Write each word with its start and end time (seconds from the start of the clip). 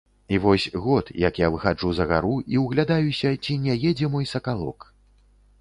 І 0.35 0.37
вось 0.45 0.63
год, 0.85 1.11
як 1.25 1.35
выхаджу 1.55 1.91
за 1.99 2.07
гару 2.13 2.33
і 2.55 2.63
ўглядаюся, 2.63 3.37
ці 3.43 3.61
не 3.67 3.79
едзе 3.91 4.11
мой 4.17 4.31
сакалок. 4.37 4.93